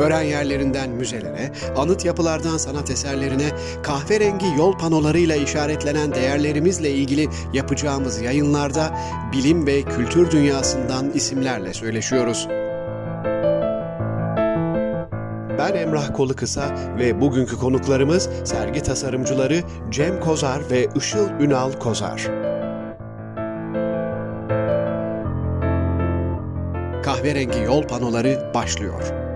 [0.00, 3.50] Öğren yerlerinden müzelere, anıt yapılardan sanat eserlerine,
[3.82, 8.98] kahverengi yol panolarıyla işaretlenen değerlerimizle ilgili yapacağımız yayınlarda
[9.32, 12.48] bilim ve kültür dünyasından isimlerle söyleşiyoruz.
[15.58, 22.22] Ben Emrah Kolukısa ve bugünkü konuklarımız sergi tasarımcıları Cem Kozar ve Işıl Ünal Kozar.
[27.02, 29.29] Kahverengi yol panoları başlıyor.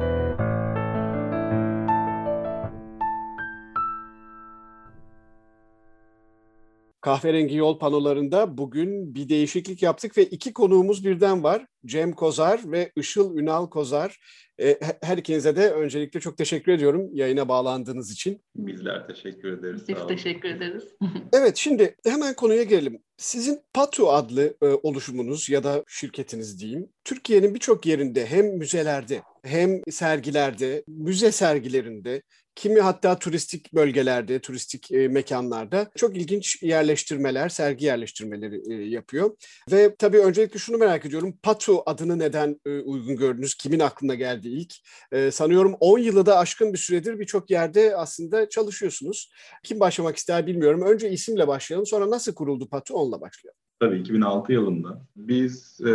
[7.04, 11.66] Kahverengi yol panolarında bugün bir değişiklik yaptık ve iki konuğumuz birden var.
[11.86, 14.18] Cem Kozar ve Işıl Ünal Kozar.
[14.60, 18.40] E, her ikinize de öncelikle çok teşekkür ediyorum yayına bağlandığınız için.
[18.56, 19.88] Bizler teşekkür ederiz.
[19.88, 20.84] Biz teşekkür ederiz.
[21.32, 23.02] evet şimdi hemen konuya gelelim.
[23.16, 29.80] Sizin Patu adlı e, oluşumunuz ya da şirketiniz diyeyim, Türkiye'nin birçok yerinde hem müzelerde hem
[29.90, 32.22] sergilerde, müze sergilerinde
[32.54, 39.30] Kimi hatta turistik bölgelerde, turistik e, mekanlarda çok ilginç yerleştirmeler, sergi yerleştirmeleri e, yapıyor.
[39.72, 41.34] Ve tabii öncelikle şunu merak ediyorum.
[41.42, 43.54] Patu adını neden e, uygun gördünüz?
[43.54, 44.74] Kimin aklına geldi ilk?
[45.12, 49.32] E, sanıyorum 10 yılı da aşkın bir süredir birçok yerde aslında çalışıyorsunuz.
[49.62, 50.82] Kim başlamak ister bilmiyorum.
[50.82, 51.86] Önce isimle başlayalım.
[51.86, 52.94] Sonra nasıl kuruldu Patu?
[52.94, 53.58] Onunla başlayalım.
[53.80, 55.06] Tabii 2006 yılında.
[55.16, 55.90] Biz e,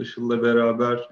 [0.00, 1.08] Işıl'la beraber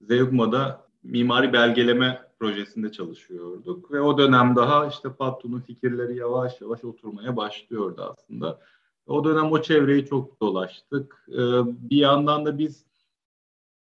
[0.00, 7.36] Zeugma'da mimari belgeleme projesinde çalışıyorduk ve o dönem daha işte Pattu'nun fikirleri yavaş yavaş oturmaya
[7.36, 8.60] başlıyordu aslında.
[9.06, 11.26] O dönem o çevreyi çok dolaştık.
[11.28, 11.38] Ee,
[11.90, 12.84] bir yandan da biz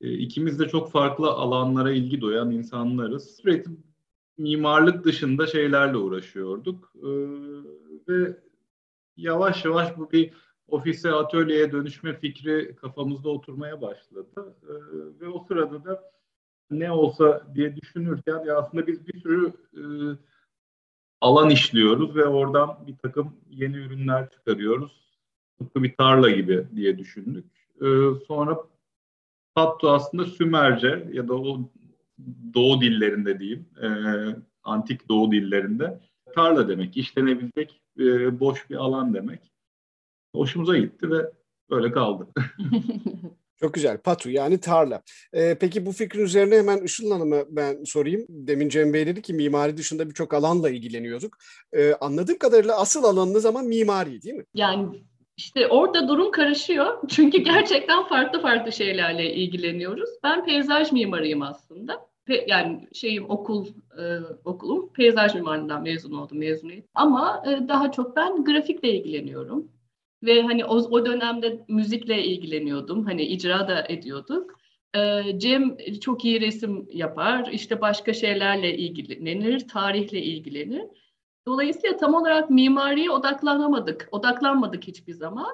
[0.01, 3.35] e, ikimiz de çok farklı alanlara ilgi duyan insanlarız.
[3.35, 3.71] Sürekli
[4.37, 6.93] mimarlık dışında şeylerle uğraşıyorduk.
[6.95, 7.07] Ee,
[8.07, 8.37] ve
[9.17, 10.33] yavaş yavaş bu bir
[10.67, 14.55] ofise, atölyeye dönüşme fikri kafamızda oturmaya başladı.
[14.63, 14.73] Ee,
[15.21, 16.11] ve o sırada da
[16.71, 19.83] ne olsa diye düşünürken ya aslında biz bir sürü e,
[21.21, 25.03] alan işliyoruz ve oradan bir takım yeni ürünler çıkarıyoruz.
[25.59, 27.45] Tıpkı bir tarla gibi diye düşündük.
[27.81, 27.87] E,
[28.27, 28.57] sonra
[29.55, 31.69] Pattu aslında Sümerce ya da o
[32.53, 33.87] Doğu dillerinde diyeyim, e,
[34.63, 35.99] antik Doğu dillerinde
[36.35, 39.51] tarla demek, işlenebilecek e, boş bir alan demek.
[40.35, 41.31] Hoşumuza gitti ve
[41.69, 42.27] böyle kaldı.
[43.59, 43.97] Çok güzel.
[43.97, 45.01] Patu yani tarla.
[45.33, 48.25] Ee, peki bu fikrin üzerine hemen Işıl Hanım'a ben sorayım.
[48.29, 51.37] Demin Cem Bey dedi ki mimari dışında birçok alanla ilgileniyorduk.
[51.73, 54.45] Ee, anladığım kadarıyla asıl alanınız ama mimari değil mi?
[54.53, 55.03] Yani
[55.37, 56.97] işte orada durum karışıyor.
[57.09, 60.09] Çünkü gerçekten farklı farklı şeylerle ilgileniyoruz.
[60.23, 62.05] Ben peyzaj mimarıyım aslında.
[62.25, 64.03] Pe yani şeyim okul e,
[64.45, 66.85] okulum peyzaj mimarlığından mezun oldum mezuniyet.
[66.93, 69.67] Ama e, daha çok ben grafikle ilgileniyorum.
[70.23, 73.05] Ve hani o, o dönemde müzikle ilgileniyordum.
[73.05, 74.59] Hani icra da ediyorduk.
[74.95, 77.49] Ee, Cem çok iyi resim yapar.
[77.51, 80.83] İşte başka şeylerle ilgilenir, tarihle ilgilenir.
[81.47, 84.07] Dolayısıyla tam olarak mimariye odaklanamadık.
[84.11, 85.51] Odaklanmadık hiçbir zaman.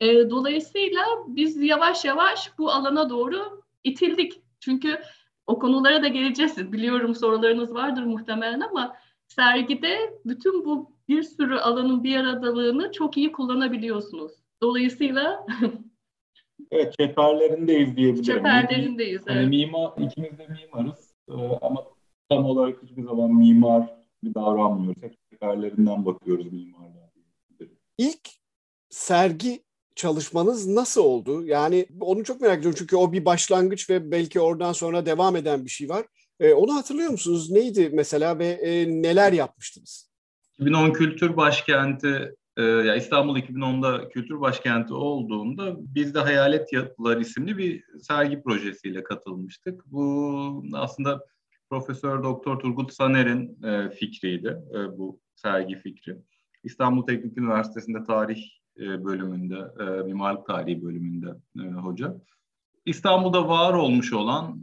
[0.00, 4.32] Ee, dolayısıyla biz yavaş yavaş bu alana doğru itildik.
[4.60, 4.98] Çünkü
[5.46, 6.72] o konulara da geleceğiz.
[6.72, 8.96] Biliyorum sorularınız vardır muhtemelen ama
[9.26, 14.32] sergide bütün bu bir sürü alanın bir aradalığını çok iyi kullanabiliyorsunuz.
[14.62, 15.46] Dolayısıyla
[16.70, 18.22] Evet, çeperlerindeyiz diyebilirim.
[18.22, 19.48] Çeperlerindeyiz, hani evet.
[19.48, 21.84] Mimar, ikimiz de mimarız ee, ama
[22.28, 25.02] tam olarak hiçbir zaman mimar bir davranmıyoruz.
[25.02, 27.10] Hep çeperlerinden bakıyoruz mimarlığa.
[27.98, 28.30] İlk
[28.90, 29.62] sergi
[29.96, 31.46] çalışmanız nasıl oldu?
[31.46, 35.64] Yani onu çok merak ediyorum çünkü o bir başlangıç ve belki oradan sonra devam eden
[35.64, 36.06] bir şey var.
[36.40, 37.50] Ee, onu hatırlıyor musunuz?
[37.50, 40.11] Neydi mesela ve e, neler yapmıştınız?
[40.62, 47.58] 2010 Kültür Başkenti e, ya İstanbul 2010'da kültür başkenti olduğunda biz de Hayalet Yapılar isimli
[47.58, 49.82] bir sergi projesiyle katılmıştık.
[49.86, 51.24] Bu aslında
[51.70, 56.16] Profesör Doktor Turgut Saner'in e, fikriydi e, bu sergi fikri.
[56.64, 58.42] İstanbul Teknik Üniversitesi'nde tarih
[58.78, 59.56] bölümünde,
[60.04, 61.28] mimarlık tarihi bölümünde
[61.74, 62.16] hoca.
[62.86, 64.60] İstanbul'da var olmuş olan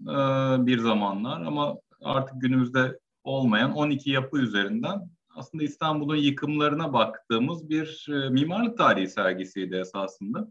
[0.68, 8.30] bir zamanlar ama artık günümüzde olmayan 12 yapı üzerinden aslında İstanbul'un yıkımlarına baktığımız bir e,
[8.30, 10.48] mimarlık tarihi sergisiydi esasında.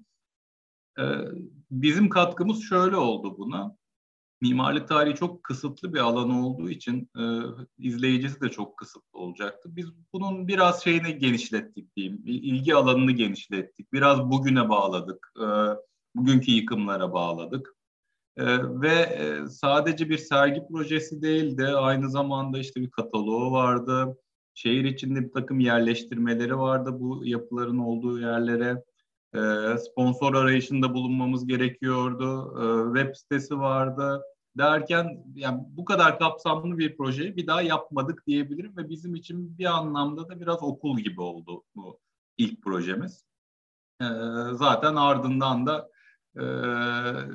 [0.99, 1.05] E,
[1.71, 3.77] bizim katkımız şöyle oldu buna.
[4.41, 7.23] Mimarlık tarihi çok kısıtlı bir alan olduğu için e,
[7.79, 9.77] izleyicisi de çok kısıtlı olacaktı.
[9.77, 13.93] Biz bunun biraz şeyini genişlettik diyeyim, ilgi alanını genişlettik.
[13.93, 15.47] Biraz bugüne bağladık, e,
[16.15, 17.75] bugünkü yıkımlara bağladık.
[18.83, 19.19] ve
[19.51, 21.67] sadece bir sergi projesi değildi.
[21.67, 24.17] Aynı zamanda işte bir kataloğu vardı.
[24.59, 28.85] Şehir içinde bir takım yerleştirmeleri vardı bu yapıların olduğu yerlere.
[29.79, 32.53] sponsor arayışında bulunmamız gerekiyordu.
[32.95, 34.23] web sitesi vardı
[34.59, 39.65] derken yani bu kadar kapsamlı bir projeyi bir daha yapmadık diyebilirim ve bizim için bir
[39.65, 42.01] anlamda da biraz okul gibi oldu bu
[42.39, 43.25] ilk projemiz.
[44.01, 44.05] Ee,
[44.53, 45.91] zaten ardından da
[46.37, 46.45] e,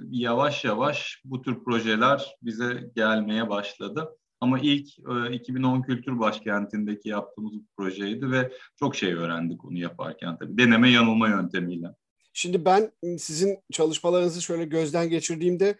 [0.10, 4.18] yavaş yavaş bu tür projeler bize gelmeye başladı.
[4.44, 10.38] Ama ilk e, 2010 Kültür Başkenti'ndeki yaptığımız bir projeydi ve çok şey öğrendik onu yaparken
[10.38, 10.58] tabii.
[10.58, 11.88] Deneme yanılma yöntemiyle.
[12.34, 15.78] Şimdi ben sizin çalışmalarınızı şöyle gözden geçirdiğimde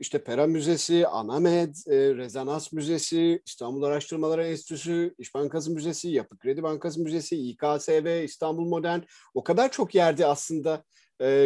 [0.00, 1.74] işte Pera Müzesi, Anamed,
[2.16, 9.00] Rezonans Müzesi, İstanbul Araştırmaları Enstitüsü, İş Bankası Müzesi, Yapı Kredi Bankası Müzesi, İKSV, İstanbul Modern
[9.34, 10.84] o kadar çok yerde aslında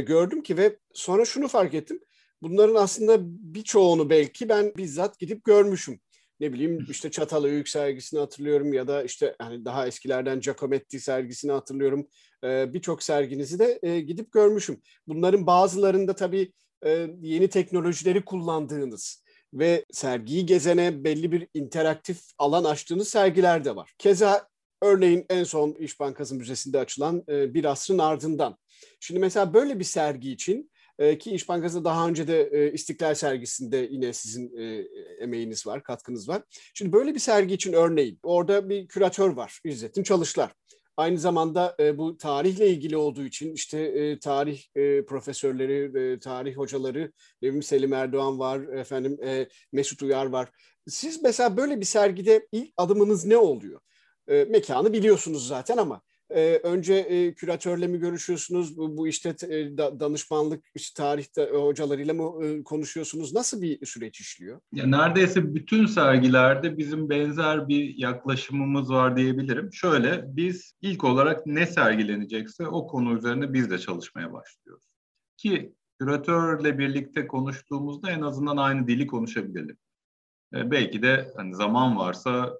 [0.06, 2.00] gördüm ki ve sonra şunu fark ettim.
[2.42, 3.16] Bunların aslında
[3.54, 6.00] birçoğunu belki ben bizzat gidip görmüşüm
[6.40, 12.08] ne bileyim işte Çatalhöyük sergisini hatırlıyorum ya da işte hani daha eskilerden Giacometti sergisini hatırlıyorum.
[12.44, 14.82] E, Birçok serginizi de e, gidip görmüşüm.
[15.06, 16.52] Bunların bazılarında tabii
[16.84, 19.24] e, yeni teknolojileri kullandığınız
[19.54, 23.92] ve sergiyi gezene belli bir interaktif alan açtığınız sergiler de var.
[23.98, 24.48] Keza
[24.82, 28.56] örneğin en son İş Bankası Müzesi'nde açılan e, bir asrın ardından.
[29.00, 33.14] Şimdi mesela böyle bir sergi için e, ki İş Bankası daha önce de e, İstiklal
[33.14, 34.84] sergisinde yine sizin e,
[35.20, 36.42] emeğiniz var, katkınız var.
[36.74, 40.52] Şimdi böyle bir sergi için örneğin orada bir küratör var İzzettin Çalışlar.
[40.96, 44.62] Aynı zamanda e, bu tarihle ilgili olduğu için işte tarih
[45.06, 47.12] profesörleri, tarih hocaları,
[47.42, 49.18] Nevim Selim Erdoğan var, efendim
[49.72, 50.48] Mesut Uyar var.
[50.88, 53.80] Siz mesela böyle bir sergide ilk adımınız ne oluyor?
[54.28, 58.76] Mekanı biliyorsunuz zaten ama e, önce e, küratörle mi görüşüyorsunuz?
[58.76, 63.34] Bu, bu işte e, da, danışmanlık, işte tarihte e, hocalarıyla mı e, konuşuyorsunuz?
[63.34, 64.60] Nasıl bir süreç işliyor?
[64.72, 69.72] Ya neredeyse bütün sergilerde bizim benzer bir yaklaşımımız var diyebilirim.
[69.72, 74.84] Şöyle, biz ilk olarak ne sergilenecekse o konu üzerine biz de çalışmaya başlıyoruz.
[75.36, 79.76] Ki küratörle birlikte konuştuğumuzda en azından aynı dili konuşabilelim.
[80.54, 82.58] E, belki de hani zaman varsa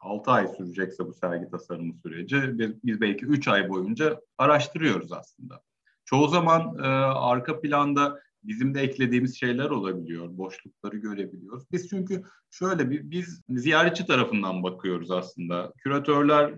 [0.00, 5.62] 6 ay sürecekse bu sergi tasarımı süreci biz belki 3 ay boyunca araştırıyoruz aslında.
[6.04, 11.64] Çoğu zaman e, arka planda bizim de eklediğimiz şeyler olabiliyor, boşlukları görebiliyoruz.
[11.72, 15.72] Biz çünkü şöyle bir biz ziyaretçi tarafından bakıyoruz aslında.
[15.78, 16.54] Küratörler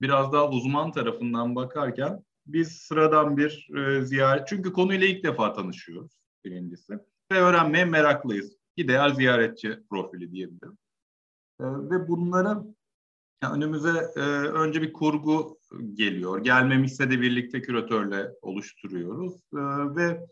[0.00, 6.12] biraz daha uzman tarafından bakarken biz sıradan bir e, ziyaret çünkü konuyla ilk defa tanışıyoruz
[6.44, 6.98] birincisi
[7.32, 8.56] ve öğrenmeye meraklıyız.
[8.76, 10.78] İdeal ziyaretçi profili diyebilirim.
[11.60, 12.62] E, ve bunları
[13.42, 15.58] yani önümüze e, önce bir kurgu
[15.94, 16.44] geliyor.
[16.44, 19.34] Gelmemişse de birlikte küratörle oluşturuyoruz.
[19.34, 19.60] E,
[19.96, 20.26] ve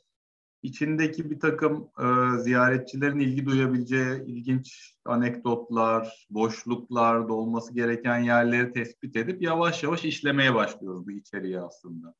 [0.62, 9.42] içindeki bir takım e, ziyaretçilerin ilgi duyabileceği ilginç anekdotlar, boşluklar, dolması gereken yerleri tespit edip
[9.42, 12.14] yavaş yavaş işlemeye başlıyoruz bu içeriği aslında.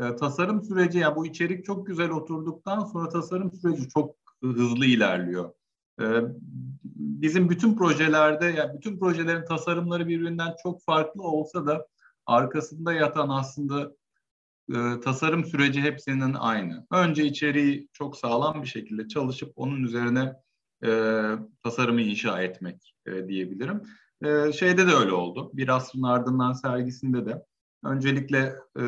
[0.00, 4.86] E, tasarım süreci, ya yani bu içerik çok güzel oturduktan sonra tasarım süreci çok hızlı
[4.86, 5.52] ilerliyor.
[6.00, 6.22] Ee,
[6.84, 11.86] bizim bütün projelerde, yani bütün projelerin tasarımları birbirinden çok farklı olsa da
[12.26, 13.92] arkasında yatan aslında
[14.70, 16.86] e, tasarım süreci hepsinin aynı.
[16.90, 20.32] Önce içeriği çok sağlam bir şekilde çalışıp onun üzerine
[20.84, 21.22] e,
[21.62, 23.82] tasarımı inşa etmek e, diyebilirim.
[24.24, 25.50] E, şeyde de öyle oldu.
[25.54, 27.44] Bir asrın ardından sergisinde de
[27.84, 28.38] öncelikle
[28.76, 28.84] e,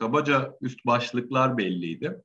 [0.00, 2.22] kabaca üst başlıklar belliydi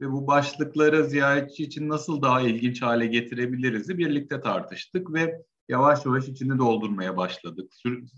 [0.00, 6.28] ve bu başlıkları ziyaretçi için nasıl daha ilginç hale getirebiliriz birlikte tartıştık ve yavaş yavaş
[6.28, 7.72] içini doldurmaya başladık.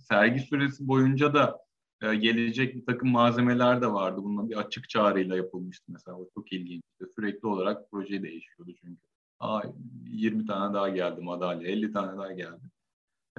[0.09, 1.59] sergi süresi boyunca da
[2.03, 4.21] e, gelecek bir takım malzemeler de vardı.
[4.23, 6.17] Bunun bir açık çağrıyla yapılmıştı mesela.
[6.17, 7.05] O çok ilginçti.
[7.15, 9.01] Sürekli olarak proje değişiyordu çünkü.
[9.41, 9.63] Aa,
[10.07, 12.61] 20 tane daha geldi madalya, 50 tane daha geldi.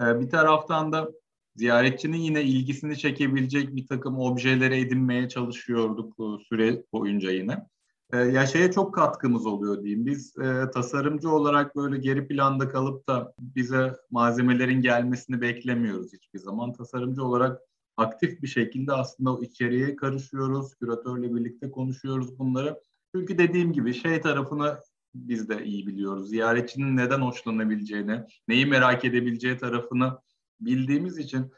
[0.01, 1.11] E, bir taraftan da
[1.55, 6.15] ziyaretçinin yine ilgisini çekebilecek bir takım objelere edinmeye çalışıyorduk
[6.49, 7.65] süre boyunca yine.
[8.13, 10.05] E, ya şeye çok katkımız oluyor diyeyim.
[10.05, 16.73] Biz e, tasarımcı olarak böyle geri planda kalıp da bize malzemelerin gelmesini beklemiyoruz hiçbir zaman.
[16.73, 17.61] Tasarımcı olarak
[17.97, 20.75] aktif bir şekilde aslında o içeriye karışıyoruz.
[20.75, 22.79] Küratörle birlikte konuşuyoruz bunları.
[23.15, 24.77] Çünkü dediğim gibi şey tarafını
[25.15, 26.29] biz de iyi biliyoruz.
[26.29, 30.17] Ziyaretçinin neden hoşlanabileceğini, neyi merak edebileceği tarafını
[30.61, 31.51] bildiğimiz için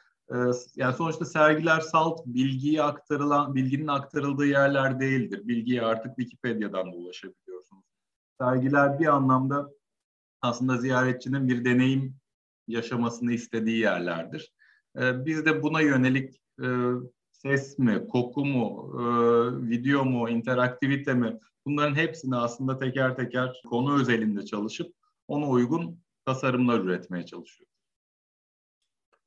[0.76, 5.42] yani sonuçta sergiler salt bilgiyi aktarılan, bilginin aktarıldığı yerler değildir.
[5.48, 7.84] Bilgiye artık Wikipedia'dan da ulaşabiliyorsunuz.
[8.42, 9.70] Sergiler bir anlamda
[10.42, 12.16] aslında ziyaretçinin bir deneyim
[12.68, 14.54] yaşamasını istediği yerlerdir.
[14.98, 16.68] Ee, biz de buna yönelik e,
[17.32, 19.04] ses mi, koku mu, e,
[19.70, 24.94] video mu, interaktivite mi bunların hepsini aslında teker teker konu özelinde çalışıp
[25.28, 27.73] ona uygun tasarımlar üretmeye çalışıyor.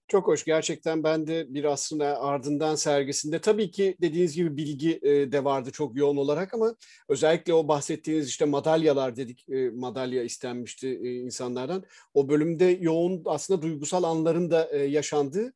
[0.09, 0.45] Çok hoş.
[0.45, 5.71] Gerçekten ben de bir asrın ardından sergisinde tabii ki dediğiniz gibi bilgi e, de vardı
[5.73, 6.77] çok yoğun olarak ama
[7.09, 11.85] özellikle o bahsettiğiniz işte madalyalar dedik e, madalya istenmişti e, insanlardan.
[12.15, 15.53] O bölümde yoğun aslında duygusal anların da yaşandığı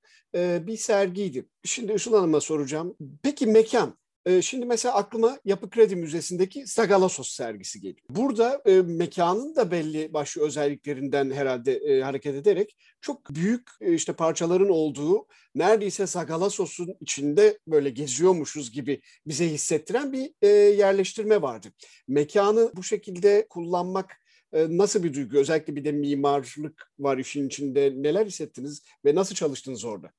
[0.66, 1.46] bir sergiydi.
[1.64, 2.96] Şimdi Işıl Hanım'a soracağım.
[3.22, 3.98] Peki mekan
[4.42, 8.06] şimdi mesela aklıma Yapı Kredi Müzesi'ndeki Sagalassos sergisi geliyor.
[8.10, 14.12] Burada e, mekanın da belli başlı özelliklerinden herhalde e, hareket ederek çok büyük e, işte
[14.12, 21.68] parçaların olduğu neredeyse Sagalassos'un içinde böyle geziyormuşuz gibi bize hissettiren bir e, yerleştirme vardı.
[22.08, 24.16] Mekanı bu şekilde kullanmak
[24.52, 25.38] nasıl bir duygu?
[25.38, 27.92] Özellikle bir de mimarlık var işin içinde.
[27.96, 30.10] Neler hissettiniz ve nasıl çalıştınız orada?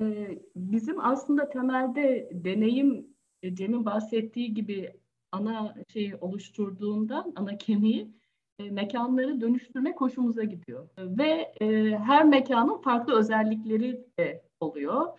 [0.00, 3.06] Ee, bizim aslında temelde deneyim
[3.42, 4.92] e, Cem'in bahsettiği gibi
[5.32, 8.10] ana şeyi oluşturduğundan, ana kemiği
[8.58, 10.88] e, mekanları dönüştürme hoşumuza gidiyor.
[10.98, 15.18] Ve e, her mekanın farklı özellikleri de oluyor.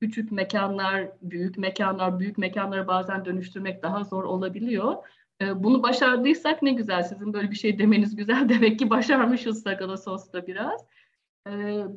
[0.00, 4.96] Küçük mekanlar, büyük mekanlar, büyük mekanları bazen dönüştürmek daha zor olabiliyor.
[5.54, 7.02] Bunu başardıysak ne güzel.
[7.02, 8.48] Sizin böyle bir şey demeniz güzel.
[8.48, 10.86] Demek ki başarmışız Sagala Sos'ta biraz.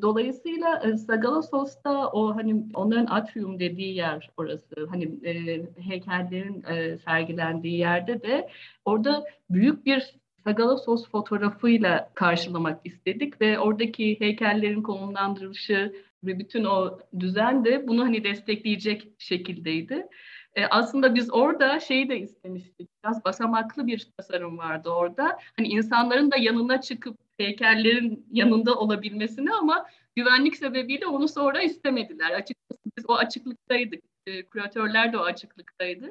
[0.02, 4.88] Dolayısıyla Sagalassos'ta o hani onların atrium dediği yer orası.
[4.90, 8.50] Hani e, heykellerin e, sergilendiği yerde de
[8.86, 17.66] orada büyük bir Sagalassos fotoğrafıyla karşılamak istedik ve oradaki heykellerin konumlandırılışı ve bütün o düzen
[17.66, 20.08] de bunu hani destekleyecek şekildeydi.
[20.56, 22.90] E, aslında biz orada şeyi de istemiştik.
[23.04, 25.38] Biraz basamaklı bir tasarım vardı orada.
[25.58, 32.32] Hani insanların da yanına çıkıp heykellerin yanında olabilmesini ama güvenlik sebebiyle onu sonra istemediler.
[32.32, 34.04] Açıkçası biz o açıklıktaydık.
[34.28, 36.06] E, küratörler de o açıklıktaydı.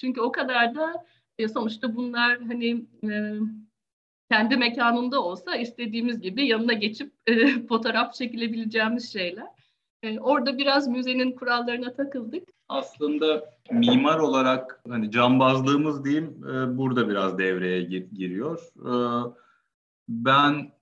[0.00, 1.04] Çünkü o kadar da
[1.38, 3.32] e, sonuçta bunlar hani e,
[4.30, 9.46] kendi mekanında olsa istediğimiz gibi yanına geçip e, fotoğraf çekilebileceğimiz şeyler.
[10.02, 12.48] E, orada biraz müzenin kurallarına takıldık.
[12.68, 18.60] Aslında mimar olarak hani cambazlığımız diyeyim e, burada biraz devreye gir, giriyor.
[18.76, 18.92] E,
[20.08, 20.72] ben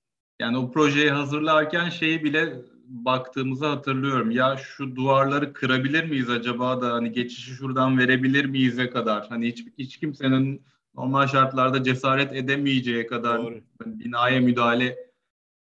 [0.40, 4.30] yani o projeyi hazırlarken şeyi bile baktığımızı hatırlıyorum.
[4.30, 9.28] Ya şu duvarları kırabilir miyiz acaba da hani geçişi şuradan verebilir miyize kadar.
[9.28, 10.62] Hani hiç, hiç kimsenin
[10.94, 13.60] normal şartlarda cesaret edemeyeceği kadar Doğru.
[13.86, 14.96] binaya müdahale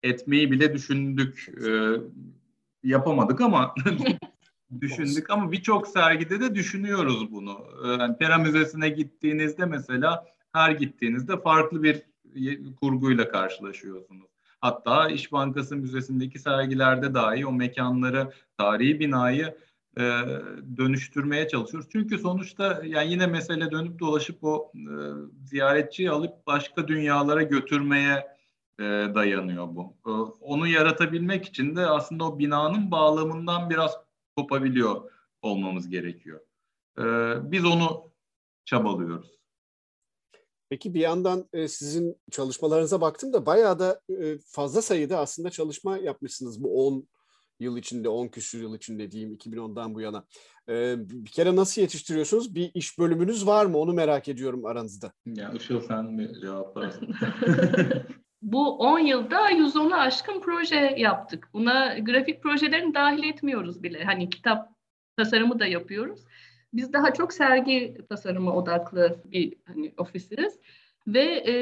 [0.03, 1.49] etmeyi bile düşündük.
[1.67, 1.91] Ee,
[2.83, 3.75] yapamadık ama
[4.81, 7.57] düşündük ama birçok sergide de düşünüyoruz bunu.
[7.99, 12.01] Yani Pera Müzesi'ne gittiğinizde mesela her gittiğinizde farklı bir
[12.81, 14.27] kurguyla karşılaşıyorsunuz.
[14.61, 19.57] Hatta İş Bankası Müzesi'ndeki sergilerde dahi o mekanları, tarihi binayı
[19.97, 20.01] e,
[20.77, 21.89] dönüştürmeye çalışıyoruz.
[21.91, 24.93] Çünkü sonuçta yani yine mesele dönüp dolaşıp o e,
[25.45, 28.27] ziyaretçiyi alıp başka dünyalara götürmeye
[28.79, 28.83] e,
[29.15, 29.93] dayanıyor bu.
[30.05, 30.11] E,
[30.41, 33.97] onu yaratabilmek için de aslında o binanın bağlamından biraz
[34.35, 35.11] kopabiliyor
[35.41, 36.39] olmamız gerekiyor.
[36.97, 37.03] E,
[37.51, 38.11] biz onu
[38.65, 39.42] çabalıyoruz.
[40.73, 45.97] Peki bir yandan e, sizin çalışmalarınıza baktım da bayağı da e, fazla sayıda aslında çalışma
[45.97, 47.07] yapmışsınız bu 10
[47.59, 50.25] yıl içinde, 10 küsur yıl içinde diyeyim 2010'dan bu yana.
[50.69, 52.55] E, bir kere nasıl yetiştiriyorsunuz?
[52.55, 53.77] Bir iş bölümünüz var mı?
[53.77, 55.11] Onu merak ediyorum aranızda.
[55.25, 57.15] Ya Işıl sen mi cevaplarsın?
[58.41, 61.49] bu 10 yılda 110'u aşkın proje yaptık.
[61.53, 64.03] Buna grafik projelerini dahil etmiyoruz bile.
[64.03, 64.69] Hani kitap
[65.17, 66.19] tasarımı da yapıyoruz.
[66.73, 70.59] Biz daha çok sergi tasarımı odaklı bir hani ofisiz
[71.07, 71.53] ve e,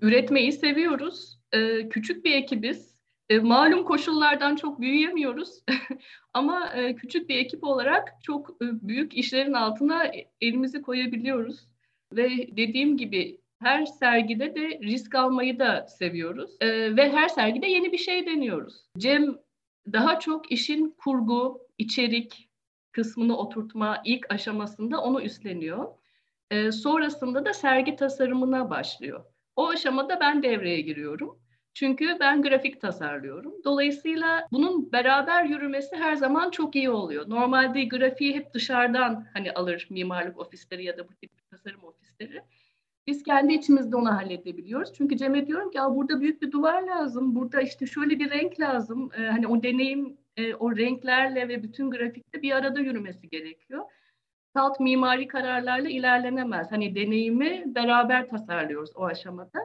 [0.00, 1.38] üretmeyi seviyoruz.
[1.52, 2.94] E, küçük bir ekibiz.
[3.28, 5.50] E, malum koşullardan çok büyüyemiyoruz
[6.34, 11.68] ama e, küçük bir ekip olarak çok e, büyük işlerin altına elimizi koyabiliyoruz.
[12.12, 17.92] Ve dediğim gibi her sergide de risk almayı da seviyoruz e, ve her sergide yeni
[17.92, 18.84] bir şey deniyoruz.
[18.98, 19.36] Cem
[19.92, 22.48] daha çok işin kurgu, içerik,
[22.94, 25.88] kısmını oturtma ilk aşamasında onu üstleniyor.
[26.50, 29.24] E, sonrasında da sergi tasarımına başlıyor.
[29.56, 31.38] O aşamada ben devreye giriyorum.
[31.74, 33.54] Çünkü ben grafik tasarlıyorum.
[33.64, 37.30] Dolayısıyla bunun beraber yürümesi her zaman çok iyi oluyor.
[37.30, 42.42] Normalde grafiği hep dışarıdan hani alır mimarlık ofisleri ya da bu tip tasarım ofisleri.
[43.06, 44.92] Biz kendi içimizde onu halledebiliyoruz.
[44.96, 49.10] Çünkü Cem'e diyorum ki burada büyük bir duvar lazım, burada işte şöyle bir renk lazım.
[49.18, 53.84] Ee, hani o deneyim e, o renklerle ve bütün grafikte bir arada yürümesi gerekiyor.
[54.56, 56.72] Salt mimari kararlarla ilerlenemez.
[56.72, 59.58] Hani deneyimi beraber tasarlıyoruz o aşamada.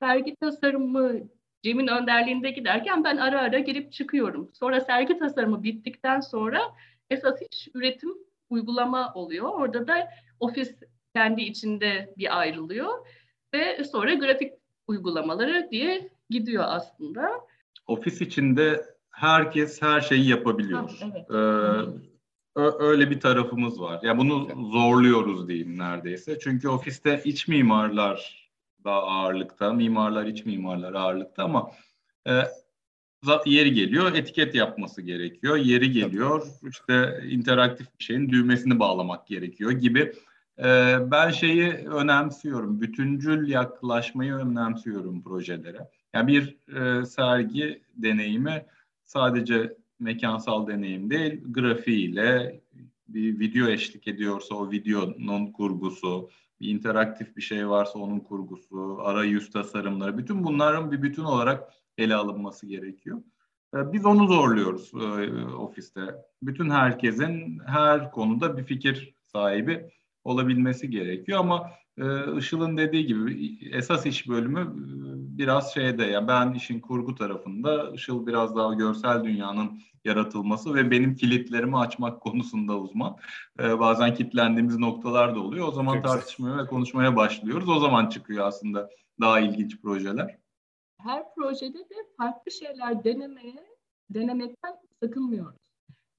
[0.00, 1.20] Sergi tasarımı
[1.62, 4.50] Cem'in önderliğinde giderken ben ara ara girip çıkıyorum.
[4.52, 6.60] Sonra sergi tasarımı bittikten sonra
[7.10, 8.10] esas iş üretim,
[8.50, 9.48] uygulama oluyor.
[9.48, 10.08] Orada da
[10.40, 10.74] ofis
[11.14, 13.06] kendi içinde bir ayrılıyor
[13.54, 14.52] ve sonra grafik
[14.86, 17.30] uygulamaları diye gidiyor aslında.
[17.86, 18.84] Ofis içinde
[19.20, 20.90] herkes her şeyi yapabiliyor.
[21.00, 21.30] Ha, evet.
[22.56, 23.92] Ee, öyle bir tarafımız var.
[23.92, 26.38] Ya yani bunu zorluyoruz diyeyim neredeyse.
[26.38, 28.50] Çünkü ofiste iç mimarlar
[28.84, 31.70] da ağırlıkta, mimarlar iç mimarlar ağırlıkta ama
[32.28, 32.42] e,
[33.46, 35.56] yeri geliyor etiket yapması gerekiyor.
[35.56, 40.12] Yeri geliyor işte interaktif bir şeyin düğmesini bağlamak gerekiyor gibi.
[40.58, 42.80] Ee, ben şeyi önemsiyorum.
[42.80, 45.88] Bütüncül yaklaşmayı önemsiyorum projelere.
[46.14, 48.64] Yani bir e, sergi deneyimi
[49.10, 52.60] sadece mekansal deneyim değil, grafiğiyle
[53.08, 59.50] bir video eşlik ediyorsa o videonun kurgusu, bir interaktif bir şey varsa onun kurgusu, arayüz
[59.50, 63.22] tasarımları, bütün bunların bir bütün olarak ele alınması gerekiyor.
[63.74, 66.00] Ee, biz onu zorluyoruz e, ofiste.
[66.42, 69.90] Bütün herkesin her konuda bir fikir sahibi
[70.24, 76.52] olabilmesi gerekiyor ama e, Işıl'ın dediği gibi esas iş bölümü e, biraz şeyde ya ben
[76.52, 83.16] işin kurgu tarafında Işıl biraz daha görsel dünyanın yaratılması ve benim kilitlerimi açmak konusunda uzman.
[83.58, 85.68] bazen kilitlendiğimiz noktalar da oluyor.
[85.68, 86.64] O zaman Çok tartışmaya güzel.
[86.64, 87.68] ve konuşmaya başlıyoruz.
[87.68, 90.40] O zaman çıkıyor aslında daha ilginç projeler
[91.02, 93.66] her projede de farklı şeyler denemeye,
[94.10, 95.56] denemekten sakınmıyoruz.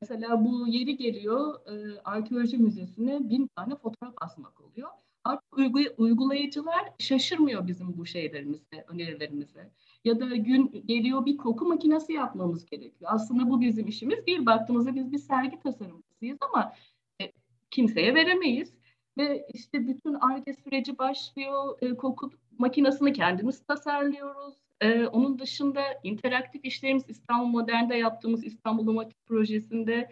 [0.02, 4.90] Mesela bu yeri geliyor e, arkeoloji müzesine bin tane fotoğraf asmak oluyor.
[5.24, 5.58] Artık
[5.98, 9.72] uygulayıcılar şaşırmıyor bizim bu şeylerimize, önerilerimize.
[10.06, 13.12] Ya da gün geliyor bir koku makinesi yapmamız gerekiyor.
[13.14, 14.46] Aslında bu bizim işimiz değil.
[14.46, 16.74] Baktığımızda biz bir sergi tasarımcısıyız ama
[17.22, 17.32] e,
[17.72, 18.74] kimseye veremeyiz.
[19.18, 21.78] Ve işte bütün ARGE süreci başlıyor.
[21.82, 24.56] E, koku makinesini kendimiz tasarlıyoruz.
[24.82, 30.12] Ee, onun dışında interaktif işlerimiz İstanbul Modern'de yaptığımız İstanbul Umatik projesinde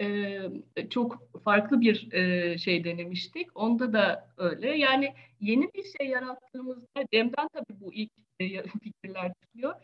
[0.00, 3.48] e, çok farklı bir e, şey denemiştik.
[3.54, 4.78] Onda da öyle.
[4.78, 9.74] Yani yeni bir şey yarattığımızda Cem'den tabii bu ilk e, fikirler çıkıyor.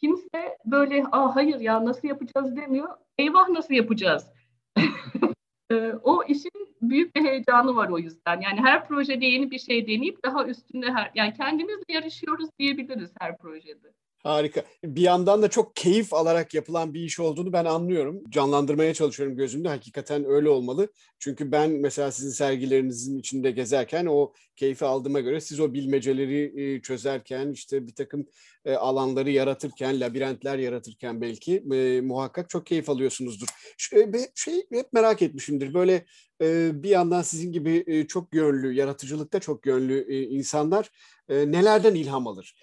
[0.00, 2.88] Kimse böyle Aa, hayır ya nasıl yapacağız demiyor.
[3.18, 4.32] Eyvah nasıl yapacağız?
[5.70, 8.40] e, o işin büyük bir heyecanı var o yüzden.
[8.40, 13.38] Yani her projede yeni bir şey deneyip daha üstünde her yani kendimizle yarışıyoruz diyebiliriz her
[13.38, 13.92] projede.
[14.28, 14.64] Harika.
[14.84, 18.22] Bir yandan da çok keyif alarak yapılan bir iş olduğunu ben anlıyorum.
[18.30, 19.68] Canlandırmaya çalışıyorum gözümde.
[19.68, 20.88] Hakikaten öyle olmalı.
[21.18, 26.82] Çünkü ben mesela sizin sergilerinizin içinde gezerken o keyfi aldığıma göre siz o bilmeceleri e,
[26.82, 28.26] çözerken işte bir takım
[28.64, 33.48] e, alanları yaratırken, labirentler yaratırken belki e, muhakkak çok keyif alıyorsunuzdur.
[34.34, 35.74] Şey hep merak etmişimdir.
[35.74, 36.04] Böyle
[36.82, 40.90] bir yandan sizin gibi çok yönlü, yaratıcılıkta çok yönlü insanlar
[41.28, 42.54] nelerden ilham alır?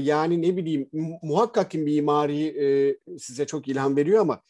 [0.00, 0.90] Yani ne bileyim
[1.22, 4.42] muhakkak ki mimari size çok ilham veriyor ama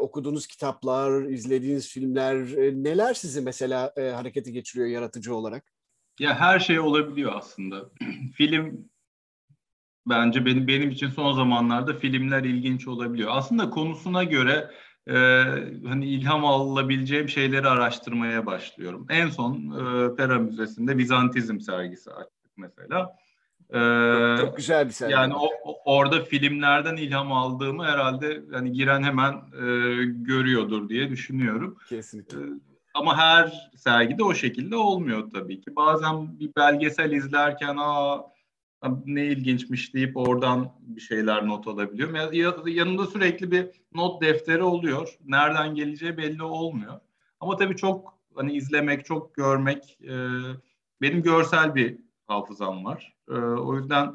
[0.00, 2.36] okuduğunuz kitaplar, izlediğiniz filmler
[2.84, 5.72] neler sizi mesela harekete geçiriyor yaratıcı olarak?
[6.20, 7.90] Ya her şey olabiliyor aslında.
[8.34, 8.88] Film
[10.06, 13.28] bence benim benim için son zamanlarda filmler ilginç olabiliyor.
[13.32, 14.70] Aslında konusuna göre
[15.06, 15.14] e,
[15.86, 19.06] hani ilham alabileceğim şeyleri araştırmaya başlıyorum.
[19.10, 23.16] En son e, Pera Müzesi'nde Bizantizm sergisi açtık mesela.
[23.70, 25.12] Ee, çok, güzel bir sergi.
[25.12, 25.48] Yani o,
[25.84, 29.66] orada filmlerden ilham aldığımı herhalde hani giren hemen e,
[30.04, 31.78] görüyordur diye düşünüyorum.
[31.88, 32.38] Kesinlikle.
[32.38, 32.48] Ee,
[32.94, 35.76] ama her sergide o şekilde olmuyor tabii ki.
[35.76, 38.32] Bazen bir belgesel izlerken aa
[39.06, 42.14] ne ilginçmiş deyip oradan bir şeyler not alabiliyorum.
[42.14, 45.18] Ya, yanımda sürekli bir not defteri oluyor.
[45.24, 47.00] Nereden geleceği belli olmuyor.
[47.40, 50.16] Ama tabii çok hani izlemek, çok görmek e,
[51.00, 51.98] benim görsel bir
[52.32, 53.14] hafızam var.
[53.28, 54.12] E, o yüzden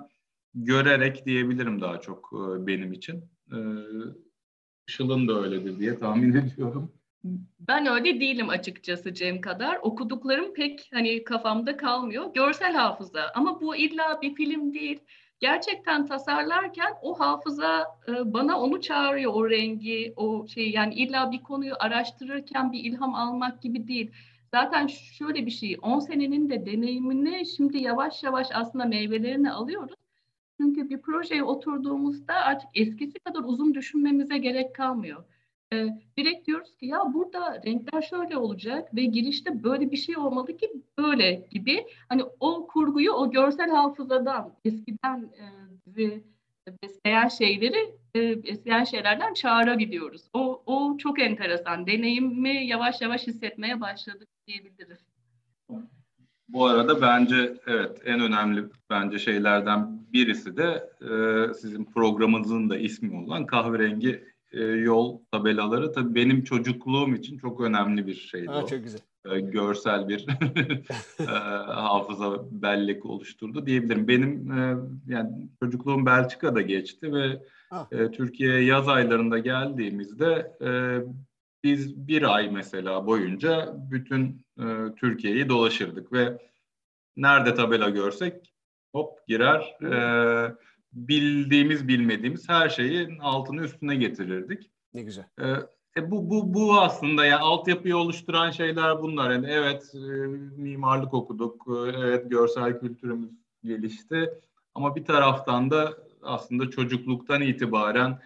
[0.56, 3.24] görerek diyebilirim daha çok e, benim için.
[3.52, 3.58] E,
[4.88, 6.92] Işıl'ın da öyledir diye tahmin ediyorum.
[7.60, 9.80] Ben öyle değilim açıkçası Cem kadar.
[9.82, 12.34] Okuduklarım pek hani kafamda kalmıyor.
[12.34, 15.00] Görsel hafıza ama bu illa bir film değil.
[15.40, 21.44] Gerçekten tasarlarken o hafıza e, bana onu çağırıyor o rengi, o şey yani illa bir
[21.44, 24.12] konuyu araştırırken bir ilham almak gibi değil.
[24.52, 29.96] Zaten şöyle bir şey 10 senenin de deneyimini şimdi yavaş yavaş aslında meyvelerini alıyoruz.
[30.62, 35.24] Çünkü bir projeye oturduğumuzda artık eskisi kadar uzun düşünmemize gerek kalmıyor
[35.74, 40.58] e, direkt diyoruz ki ya burada renkler şöyle olacak ve girişte böyle bir şey olmalı
[40.58, 41.86] ki böyle gibi.
[42.10, 45.30] Hani o kurguyu o görsel hafızadan eskiden
[45.98, 46.22] e,
[46.84, 50.22] besleyen şeyleri e, besleyen şeylerden çağırabiliyoruz.
[50.34, 51.88] O, o çok enteresan.
[51.88, 55.00] Deneyimi yavaş yavaş hissetmeye başladık diyebiliriz.
[56.50, 63.26] Bu arada bence evet en önemli bence şeylerden birisi de e, sizin programınızın da ismi
[63.26, 68.68] olan kahverengi e, yol tabelaları tabii benim çocukluğum için çok önemli bir şeydi ha, o.
[68.68, 69.00] Çok güzel.
[69.32, 70.28] E, görsel bir
[71.20, 71.26] e,
[71.66, 74.08] hafıza bellek oluşturdu diyebilirim.
[74.08, 77.88] Benim e, yani çocukluğum Belçika'da geçti ve ah.
[77.92, 80.70] e, Türkiye'ye yaz aylarında geldiğimizde e,
[81.68, 86.38] biz bir ay mesela boyunca bütün e, Türkiye'yi dolaşırdık ve
[87.18, 88.54] nerede tabela görsek
[88.92, 89.92] hop girer e,
[90.94, 94.72] bildiğimiz bilmediğimiz her şeyin altını üstüne getirirdik.
[94.94, 95.26] Ne güzel.
[95.40, 95.46] E,
[95.98, 99.32] e, bu, bu, bu aslında yani altyapıyı oluşturan şeyler bunlar.
[99.32, 99.98] Yani evet e,
[100.62, 103.32] mimarlık okuduk, e, evet görsel kültürümüz
[103.64, 104.30] gelişti.
[104.76, 108.20] Ama bir taraftan da aslında çocukluktan itibaren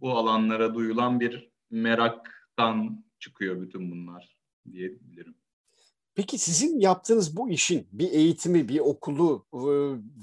[0.00, 4.36] bu alanlara duyulan bir meraktan çıkıyor bütün bunlar
[4.72, 5.34] diyebilirim.
[6.14, 9.58] Peki sizin yaptığınız bu işin bir eğitimi, bir okulu e,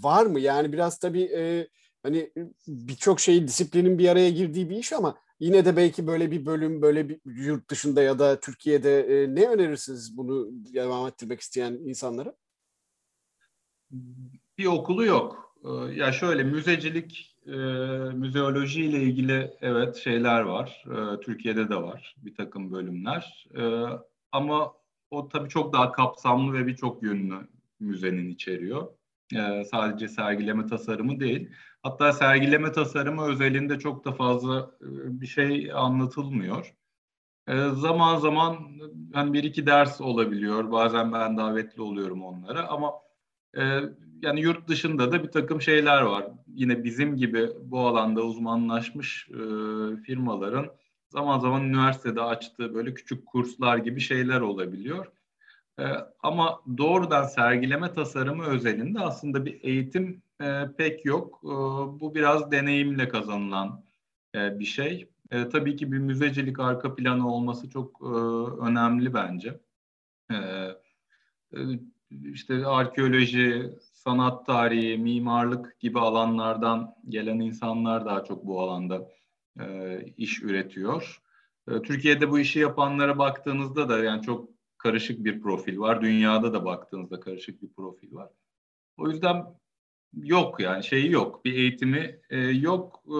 [0.04, 0.40] var mı?
[0.40, 1.68] Yani biraz tabii e,
[2.04, 2.34] hani
[2.68, 6.82] birçok şeyi disiplinin bir araya girdiği bir iş ama yine de belki böyle bir bölüm
[6.82, 12.36] böyle bir yurt dışında ya da Türkiye'de e, ne önerirsiniz bunu devam ettirmek isteyen insanlara?
[14.58, 15.56] Bir okulu yok.
[15.94, 17.33] Ya şöyle müzecilik,
[18.14, 20.86] müzeoloji ile ilgili evet şeyler var.
[21.22, 23.48] Türkiye'de de var bir takım bölümler.
[24.32, 24.74] Ama
[25.12, 27.48] o tabii çok daha kapsamlı ve birçok yönlü
[27.80, 28.88] müzenin içeriyor.
[29.36, 31.50] Ee, sadece sergileme tasarımı değil.
[31.84, 36.76] Hatta sergileme tasarımı özelinde çok da fazla e, bir şey anlatılmıyor.
[37.48, 38.58] Ee, zaman zaman
[39.14, 40.72] hani bir iki ders olabiliyor.
[40.72, 42.92] Bazen ben davetli oluyorum onlara ama
[43.58, 43.80] e,
[44.22, 46.28] yani yurt dışında da bir takım şeyler var.
[46.48, 49.38] Yine bizim gibi bu alanda uzmanlaşmış e,
[49.98, 50.72] firmaların
[51.10, 55.08] zaman zaman üniversitede açtığı böyle küçük kurslar gibi şeyler olabiliyor.
[55.80, 55.84] E,
[56.24, 61.42] ama doğrudan sergileme tasarımı özelinde aslında bir eğitim e, pek yok.
[61.44, 61.48] E,
[62.00, 63.84] bu biraz deneyimle kazanılan
[64.36, 65.10] e, bir şey.
[65.32, 68.06] E, tabii ki bir müzecilik arka planı olması çok e,
[68.66, 69.60] önemli bence.
[70.32, 70.38] E,
[72.34, 79.10] işte arkeoloji, sanat tarihi, mimarlık gibi alanlardan gelen insanlar daha çok bu alanda
[79.60, 81.22] e, iş üretiyor.
[81.68, 86.02] E, Türkiye'de bu işi yapanlara baktığınızda da yani çok karışık bir profil var.
[86.02, 88.30] Dünyada da baktığınızda karışık bir profil var.
[88.98, 89.46] O yüzden
[90.14, 91.46] yok yani şeyi yok.
[91.46, 93.04] Bir eğitimi e, yok.
[93.08, 93.20] E,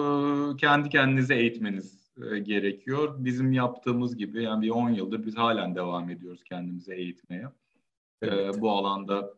[0.56, 3.14] kendi kendinize eğitmeniz e, gerekiyor.
[3.18, 7.48] Bizim yaptığımız gibi yani bir 10 yıldır biz halen devam ediyoruz kendimize eğitmeye.
[8.22, 8.56] E, evet.
[8.56, 9.34] E, bu alanda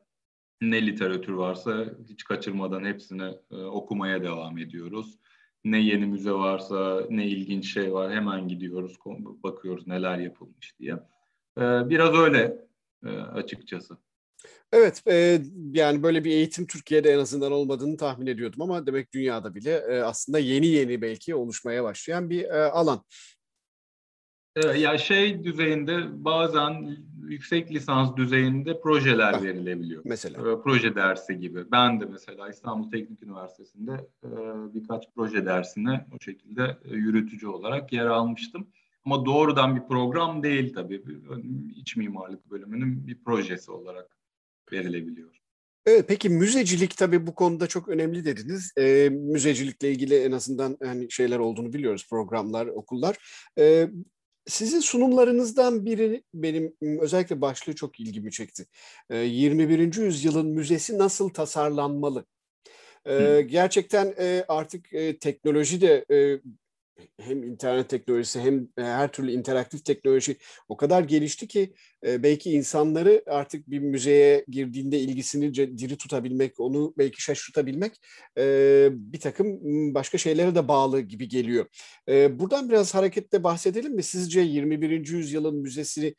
[0.61, 5.19] ne literatür varsa hiç kaçırmadan hepsini e, okumaya devam ediyoruz
[5.67, 8.97] ne yeni müze varsa, ne ilginç şey var hemen gidiyoruz,
[9.43, 10.93] bakıyoruz neler yapılmış diye.
[11.59, 12.57] Ee, biraz öyle
[13.07, 13.97] e, açıkçası.
[14.73, 15.41] Evet, e,
[15.73, 20.01] yani böyle bir eğitim Türkiye'de en azından olmadığını tahmin ediyordum ama demek dünyada bile e,
[20.01, 23.05] aslında yeni yeni belki oluşmaya başlayan bir e, alan.
[24.57, 26.97] Evet, ya şey düzeyinde bazen
[27.29, 30.03] yüksek lisans düzeyinde projeler ha, verilebiliyor.
[30.05, 30.53] Mesela.
[30.53, 31.71] E, proje dersi gibi.
[31.73, 33.93] Ben de mesela İstanbul Teknik Üniversitesi'nde
[34.25, 34.31] e,
[34.75, 38.67] birkaç proje dersine o şekilde e, yürütücü olarak yer almıştım.
[39.05, 41.03] Ama doğrudan bir program değil tabii.
[41.77, 44.17] İç mimarlık bölümünün bir projesi olarak
[44.73, 45.31] verilebiliyor.
[45.87, 48.73] Evet, peki müzecilik tabii bu konuda çok önemli dediniz.
[48.79, 53.17] E, müzecilikle ilgili en azından hani şeyler olduğunu biliyoruz, programlar, okullar.
[53.59, 53.89] E,
[54.49, 58.67] sizin sunumlarınızdan biri benim özellikle başlığı çok ilgimi çekti.
[59.11, 59.95] 21.
[60.03, 62.25] yüzyılın müzesi nasıl tasarlanmalı?
[63.47, 64.15] Gerçekten
[64.49, 66.05] artık teknoloji de
[67.21, 70.37] hem internet teknolojisi hem e, her türlü interaktif teknoloji
[70.69, 71.75] o kadar gelişti ki
[72.07, 77.93] e, belki insanları artık bir müzeye girdiğinde ilgisini diri tutabilmek, onu belki şaşırtabilmek
[78.39, 79.59] e, bir takım
[79.95, 81.67] başka şeylere de bağlı gibi geliyor.
[82.09, 84.03] Buradan biraz hareketle bahsedelim mi?
[84.03, 84.91] Sizce 21.
[85.09, 86.15] yüzyılın müzesini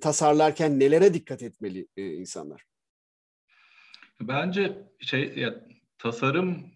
[0.00, 2.64] tasarlarken nelere dikkat etmeli insanlar?
[4.20, 5.66] Bence şey ya,
[5.98, 6.72] tasarım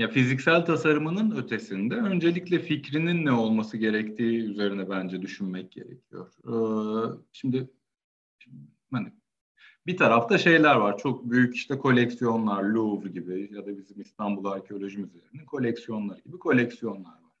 [0.00, 6.32] ya fiziksel tasarımının ötesinde öncelikle fikrinin ne olması gerektiği üzerine bence düşünmek gerekiyor.
[6.46, 7.70] Ee, şimdi
[8.92, 9.12] hani
[9.86, 10.98] bir tarafta şeyler var.
[10.98, 17.12] Çok büyük işte koleksiyonlar, Louvre gibi ya da bizim İstanbul Arkeoloji Müzelerinin koleksiyonları gibi koleksiyonlar
[17.12, 17.36] var.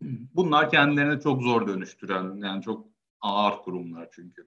[0.34, 2.86] Bunlar kendilerini çok zor dönüştüren, yani çok
[3.20, 4.46] ağır kurumlar çünkü.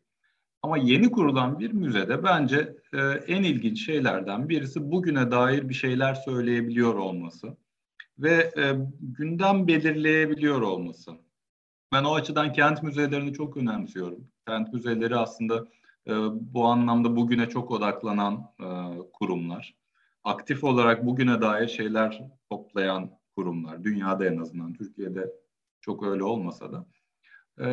[0.63, 6.13] Ama yeni kurulan bir müzede bence e, en ilginç şeylerden birisi bugüne dair bir şeyler
[6.13, 7.57] söyleyebiliyor olması
[8.19, 11.11] ve e, gündem belirleyebiliyor olması.
[11.93, 14.27] Ben o açıdan kent müzelerini çok önemsiyorum.
[14.47, 15.67] Kent müzeleri aslında
[16.07, 18.67] e, bu anlamda bugüne çok odaklanan e,
[19.13, 19.75] kurumlar.
[20.23, 23.83] Aktif olarak bugüne dair şeyler toplayan kurumlar.
[23.83, 25.33] Dünyada en azından, Türkiye'de
[25.81, 26.85] Çok öyle olmasa da.
[27.59, 27.67] E,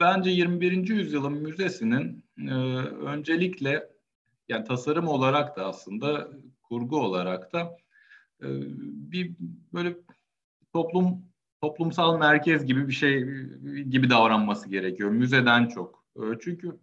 [0.00, 0.88] bence 21.
[0.88, 3.90] yüzyılın müzesinin e, öncelikle
[4.48, 6.28] yani tasarım olarak da aslında
[6.62, 7.76] kurgu olarak da
[8.42, 8.48] e,
[9.12, 9.36] bir
[9.72, 9.96] böyle
[10.72, 11.22] toplum
[11.62, 13.24] toplumsal merkez gibi bir şey
[13.82, 16.04] gibi davranması gerekiyor müzeden çok.
[16.16, 16.78] E, çünkü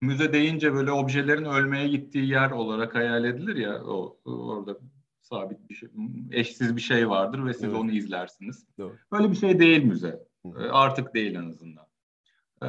[0.00, 4.78] müze deyince böyle objelerin ölmeye gittiği yer olarak hayal edilir ya o orada
[5.20, 5.88] sabit bir şey,
[6.30, 7.76] eşsiz bir şey vardır ve siz evet.
[7.76, 8.66] onu izlersiniz.
[8.78, 8.96] Doğru.
[9.12, 10.26] Böyle bir şey değil müze.
[10.46, 10.62] Hı.
[10.62, 11.85] E, artık değil en azından.
[12.62, 12.66] E,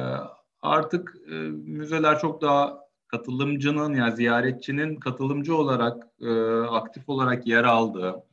[0.62, 6.06] artık e, müzeler çok daha katılımcının yani ziyaretçinin katılımcı olarak
[6.70, 8.24] aktif olarak yer aldığı,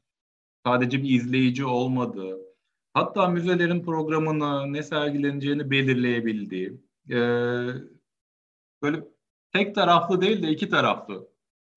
[0.66, 2.38] sadece bir izleyici olmadığı,
[2.94, 6.82] hatta müzelerin programını ne sergileneceğini belirleyebildiği,
[8.82, 9.04] böyle
[9.52, 11.28] tek taraflı değil de iki taraflı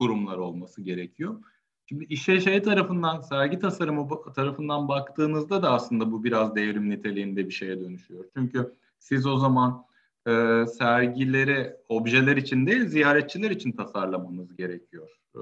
[0.01, 1.43] kurumlar olması gerekiyor.
[1.87, 7.55] Şimdi işe şey tarafından, sergi tasarımı tarafından baktığınızda da aslında bu biraz devrim niteliğinde bir
[7.55, 8.25] şeye dönüşüyor.
[8.37, 9.85] Çünkü siz o zaman
[10.27, 15.09] e, sergileri objeler için değil, ziyaretçiler için tasarlamanız gerekiyor.
[15.37, 15.41] E,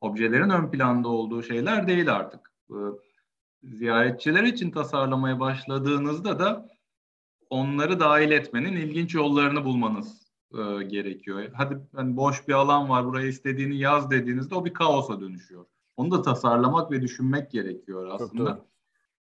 [0.00, 2.52] objelerin ön planda olduğu şeyler değil artık.
[2.70, 2.76] E,
[3.62, 6.68] ziyaretçiler için tasarlamaya başladığınızda da
[7.50, 11.50] onları dahil etmenin ilginç yollarını bulmanız e, gerekiyor.
[11.54, 15.66] Hadi hani boş bir alan var buraya istediğini yaz dediğinizde o bir kaosa dönüşüyor.
[15.96, 18.64] Onu da tasarlamak ve düşünmek gerekiyor aslında.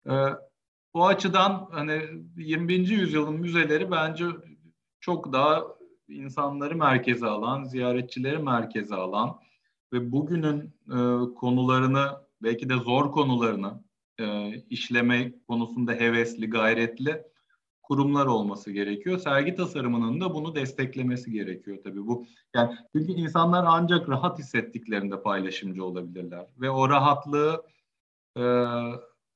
[0.10, 0.14] E,
[0.98, 2.02] bu açıdan hani
[2.38, 2.88] 21.
[2.88, 4.26] yüzyılın müzeleri bence
[5.00, 5.64] çok daha
[6.08, 9.40] insanları merkeze alan, ziyaretçileri merkeze alan
[9.94, 10.98] ve bugünün e,
[11.36, 12.08] konularını
[12.42, 13.84] belki de zor konularını
[14.20, 17.24] e, işleme konusunda hevesli, gayretli
[17.82, 19.20] kurumlar olması gerekiyor.
[19.20, 22.08] Sergi tasarımının da bunu desteklemesi gerekiyor tabii.
[22.08, 27.64] Bu yani çünkü insanlar ancak rahat hissettiklerinde paylaşımcı olabilirler ve o rahatlığı
[28.38, 28.44] e,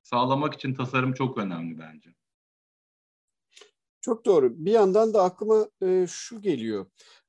[0.03, 2.09] sağlamak için tasarım çok önemli bence.
[4.01, 4.65] Çok doğru.
[4.65, 6.85] Bir yandan da aklıma e, şu geliyor.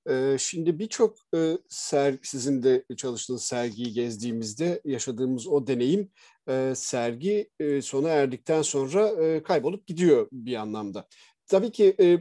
[0.08, 6.10] E, şimdi birçok e, ser, sizin de çalıştığınız sergiyi gezdiğimizde yaşadığımız o deneyim
[6.48, 11.08] e, sergi e, sona erdikten sonra e, kaybolup gidiyor bir anlamda.
[11.46, 12.18] Tabii ki e,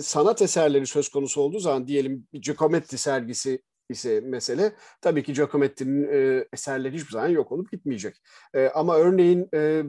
[0.00, 6.44] sanat eserleri söz konusu olduğu zaman diyelim Giacometti sergisi ise mesele tabii ki Giacometti'nin e,
[6.52, 8.16] eserleri hiçbir zaman yok olup gitmeyecek.
[8.54, 9.82] E, ama örneğin e,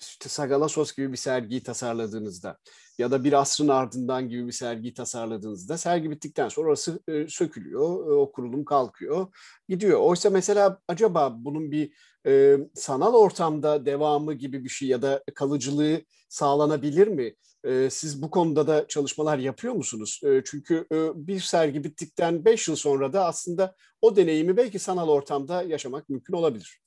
[0.00, 2.58] işte Sagalassos gibi bir sergiyi tasarladığınızda
[2.98, 7.82] ya da bir asrın ardından gibi bir sergiyi tasarladığınızda sergi bittikten sonra orası e, sökülüyor,
[7.82, 9.26] e, o kurulum kalkıyor,
[9.68, 10.00] gidiyor.
[10.00, 11.92] Oysa mesela acaba bunun bir
[12.26, 17.34] e, sanal ortamda devamı gibi bir şey ya da kalıcılığı sağlanabilir mi?
[17.64, 20.20] E, siz bu konuda da çalışmalar yapıyor musunuz?
[20.24, 25.08] E, çünkü e, bir sergi bittikten beş yıl sonra da aslında o deneyimi belki sanal
[25.08, 26.80] ortamda yaşamak mümkün olabilir.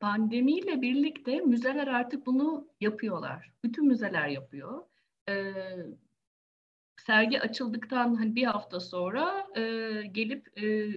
[0.00, 3.52] Pandemiyle birlikte müzeler artık bunu yapıyorlar.
[3.64, 4.82] Bütün müzeler yapıyor.
[7.06, 9.46] Sergi açıldıktan hani bir hafta sonra
[10.12, 10.52] gelip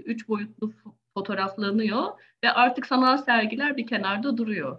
[0.05, 0.73] üç boyutlu
[1.13, 2.03] fotoğraflanıyor
[2.43, 4.77] ve artık sanal sergiler bir kenarda duruyor.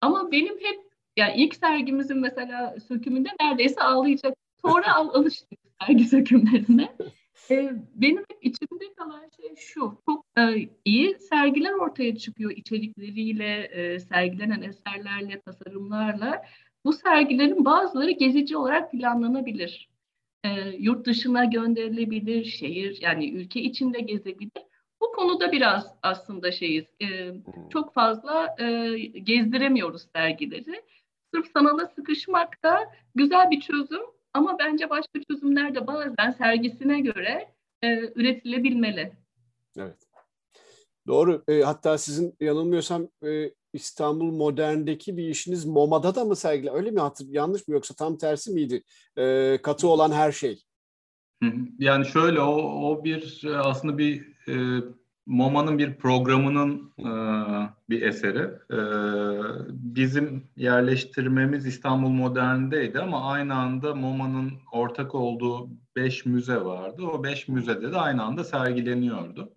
[0.00, 0.85] Ama benim hep
[1.16, 4.34] yani ilk sergimizin mesela sökümünde neredeyse ağlayacak.
[4.62, 6.96] Sonra al, alıştık sergi sökümlerine.
[7.50, 14.62] Ee, benim içimde kalan şey şu, çok e, iyi sergiler ortaya çıkıyor içerikleriyle, e, sergilenen
[14.62, 16.42] eserlerle, tasarımlarla.
[16.84, 19.88] Bu sergilerin bazıları gezici olarak planlanabilir.
[20.44, 20.48] E,
[20.78, 24.62] yurt dışına gönderilebilir, şehir yani ülke içinde gezebilir.
[25.00, 27.32] Bu konuda biraz aslında şeyiz, e,
[27.70, 30.82] çok fazla e, gezdiremiyoruz sergileri.
[31.34, 34.02] Sırf sanala sıkışmak da güzel bir çözüm
[34.34, 39.12] ama bence başka çözümler de bazen sergisine göre e, üretilebilmeli.
[39.78, 40.06] Evet.
[41.06, 41.44] Doğru.
[41.48, 46.70] E, hatta sizin yanılmıyorsam e, İstanbul Modern'deki bir işiniz MoMA'da da mı sergile?
[46.70, 47.26] Öyle mi hatır?
[47.28, 48.82] Yanlış mı yoksa tam tersi miydi?
[49.16, 50.62] E, katı olan her şey.
[51.78, 52.54] Yani şöyle o,
[52.90, 54.54] o bir aslında bir e,
[55.26, 57.10] MoMA'nın bir programının e,
[57.90, 58.50] bir eseri.
[58.70, 58.78] E,
[59.68, 67.02] bizim yerleştirmemiz İstanbul Modern'deydi ama aynı anda MoMA'nın ortak olduğu beş müze vardı.
[67.02, 69.52] O beş müzede de aynı anda sergileniyordu.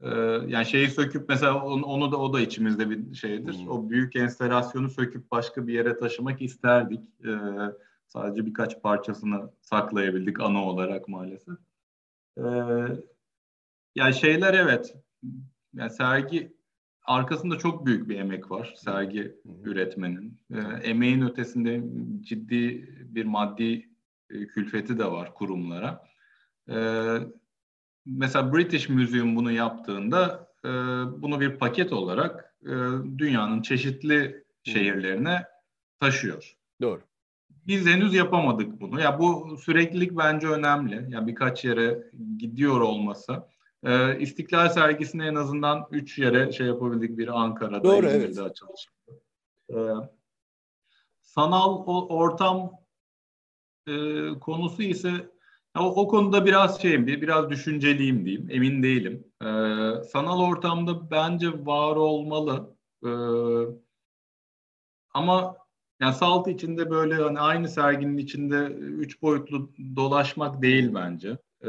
[0.00, 0.08] E,
[0.46, 3.54] yani şeyi söküp mesela onu, onu da o da içimizde bir şeydir.
[3.54, 3.68] Hmm.
[3.68, 7.04] O büyük enstalasyonu söküp başka bir yere taşımak isterdik.
[7.24, 7.32] E,
[8.06, 11.58] sadece birkaç parçasını saklayabildik ana olarak maalesef.
[12.38, 12.42] E,
[13.94, 14.94] yani şeyler evet.
[15.74, 16.56] Yani sergi
[17.04, 20.40] arkasında çok büyük bir emek var sergi üretmenin.
[20.50, 21.82] E, emeğin ötesinde
[22.20, 23.88] ciddi bir maddi
[24.30, 26.04] e, külfeti de var kurumlara.
[26.68, 26.76] E,
[28.06, 30.68] mesela British Museum bunu yaptığında e,
[31.22, 32.72] bunu bir paket olarak e,
[33.18, 35.46] dünyanın çeşitli şehirlerine
[36.00, 36.56] taşıyor.
[36.80, 37.00] Doğru.
[37.66, 39.00] Biz henüz yapamadık bunu.
[39.00, 41.06] Ya bu süreklilik bence önemli.
[41.08, 43.42] Ya birkaç yere gidiyor olması.
[43.84, 47.18] Ee, İstiklal sergisine en azından üç yere şey yapabildik.
[47.18, 48.50] Biri Ankara'da, Doğru, İzmir'de evet.
[48.50, 48.88] açılış.
[49.70, 49.74] Ee,
[51.20, 52.72] sanal ortam
[53.88, 53.92] e,
[54.40, 55.10] konusu ise
[55.78, 59.24] o, o konuda biraz şeyim, biraz düşünceliyim diyeyim, emin değilim.
[59.42, 59.46] Ee,
[60.04, 62.76] sanal ortamda bence var olmalı.
[63.04, 63.08] Ee,
[65.14, 65.56] ama
[66.00, 71.38] yani salt içinde böyle hani aynı serginin içinde üç boyutlu dolaşmak değil bence.
[71.64, 71.68] Ee,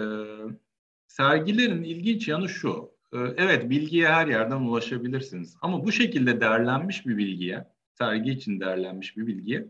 [1.13, 2.91] sergilerin ilginç yanı şu.
[3.13, 5.57] Ee, evet bilgiye her yerden ulaşabilirsiniz.
[5.61, 9.67] Ama bu şekilde değerlenmiş bir bilgiye, sergi için değerlenmiş bir bilgiye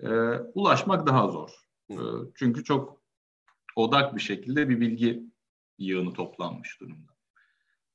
[0.00, 0.08] e,
[0.54, 1.50] ulaşmak daha zor.
[1.90, 1.96] E,
[2.34, 3.02] çünkü çok
[3.76, 5.22] odak bir şekilde bir bilgi
[5.78, 7.12] yığını toplanmış durumda.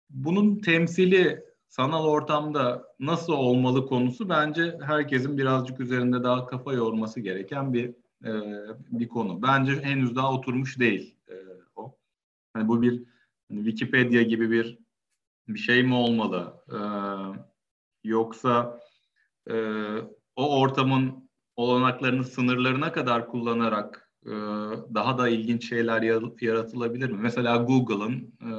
[0.09, 7.73] Bunun temsili sanal ortamda nasıl olmalı konusu bence herkesin birazcık üzerinde daha kafa yorması gereken
[7.73, 7.89] bir
[8.25, 8.31] e,
[8.91, 9.41] bir konu.
[9.41, 11.20] Bence henüz daha oturmuş değil e.
[12.53, 13.03] Hani bu bir
[13.49, 14.77] hani Wikipedia gibi bir
[15.47, 16.53] bir şey mi olmalı?
[16.69, 16.79] E,
[18.03, 18.79] yoksa
[19.49, 19.55] e,
[20.35, 24.31] o ortamın olanaklarını sınırlarına kadar kullanarak e,
[24.93, 26.01] daha da ilginç şeyler
[26.41, 27.19] yaratılabilir mi?
[27.21, 28.51] Mesela Google'ın e,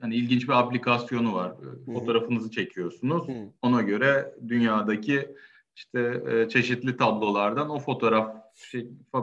[0.00, 1.52] hani ilginç bir aplikasyonu var.
[1.58, 1.92] Hı.
[1.92, 3.28] Fotoğrafınızı çekiyorsunuz.
[3.28, 3.32] Hı.
[3.62, 5.34] Ona göre dünyadaki
[5.80, 8.50] işte e, çeşitli tablolardan o fotoğrafa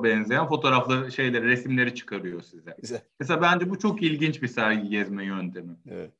[0.03, 2.75] benzeyen fotoğrafları, şeyleri, resimleri çıkarıyor size.
[2.81, 3.01] Güzel.
[3.19, 5.75] Mesela bence bu çok ilginç bir sergi gezme yöntemi.
[5.89, 6.11] Evet.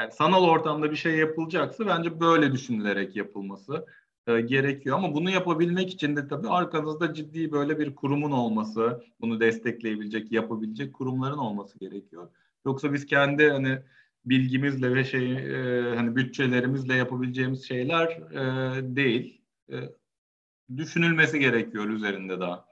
[0.00, 3.86] Yani sanal ortamda bir şey yapılacaksa bence böyle düşünülerek yapılması
[4.26, 4.96] e, gerekiyor.
[4.96, 10.94] Ama bunu yapabilmek için de tabii arkanızda ciddi böyle bir kurumun olması, bunu destekleyebilecek, yapabilecek
[10.94, 12.28] kurumların olması gerekiyor.
[12.66, 13.78] Yoksa biz kendi hani
[14.24, 19.45] bilgimizle ve şey e, hani bütçelerimizle yapabileceğimiz şeyler e, değil.
[19.72, 19.76] E,
[20.76, 22.66] düşünülmesi gerekiyor üzerinde daha.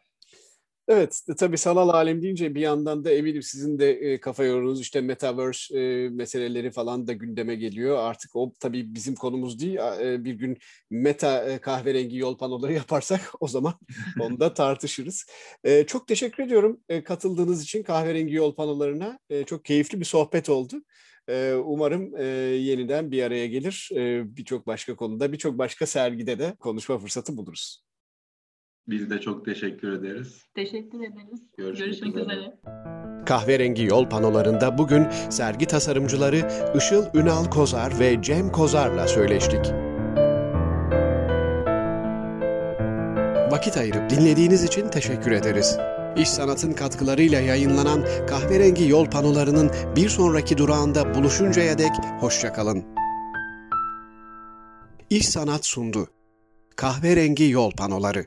[0.89, 5.01] Evet, tabii sanal alem deyince bir yandan da eminim sizin de e, kafa yorunuz işte
[5.01, 7.99] metaverse e, meseleleri falan da gündeme geliyor.
[7.99, 9.77] Artık o tabii bizim konumuz değil.
[10.01, 10.59] E, bir gün
[10.91, 13.75] meta e, kahverengi yol panoları yaparsak o zaman
[14.21, 15.27] onu da tartışırız.
[15.65, 19.19] E, çok teşekkür ediyorum e, katıldığınız için kahverengi yol panolarına.
[19.31, 20.83] E, çok keyifli bir sohbet oldu.
[21.29, 22.17] E, umarım
[22.57, 23.89] yeniden bir araya gelir.
[24.37, 27.85] Birçok başka konuda, birçok başka sergide de konuşma fırsatı buluruz.
[28.89, 30.43] Biz de çok teşekkür ederiz.
[30.55, 31.41] Teşekkür ederiz.
[31.59, 32.37] Görüşmek, Görüşmek üzere.
[32.37, 32.55] üzere.
[33.27, 39.67] Kahverengi yol panolarında bugün sergi tasarımcıları Işıl Ünal Kozar ve Cem Kozar'la söyleştik.
[43.51, 45.79] Vakit ayırıp dinlediğiniz için teşekkür ederiz.
[46.17, 52.85] İş Sanat'ın katkılarıyla yayınlanan kahverengi yol panolarının bir sonraki durağında buluşuncaya dek hoşçakalın.
[55.11, 56.09] İş Sanat sundu.
[56.77, 58.27] Kahverengi yol panoları.